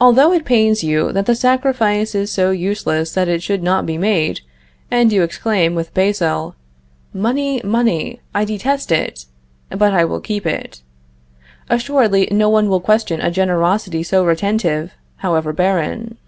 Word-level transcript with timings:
Although 0.00 0.32
it 0.32 0.44
pains 0.44 0.84
you 0.84 1.10
that 1.10 1.26
the 1.26 1.34
sacrifice 1.34 2.14
is 2.14 2.30
so 2.30 2.52
useless 2.52 3.10
that 3.14 3.26
it 3.26 3.42
should 3.42 3.60
not 3.60 3.84
be 3.84 3.98
made, 3.98 4.40
and 4.88 5.12
you 5.12 5.24
exclaim, 5.24 5.74
with 5.74 5.92
Basile, 5.94 6.54
"Money! 7.12 7.60
money! 7.64 8.20
I 8.32 8.44
detest 8.44 8.92
it 8.92 9.26
but 9.68 9.92
I 9.92 10.04
will 10.04 10.20
keep 10.20 10.46
it," 10.46 10.80
assuredly 11.68 12.28
no 12.30 12.48
one 12.48 12.68
will 12.68 12.78
question 12.80 13.20
a 13.20 13.32
generosity 13.32 14.04
so 14.04 14.24
retentive, 14.24 14.92
however 15.16 15.52
barren. 15.52 16.18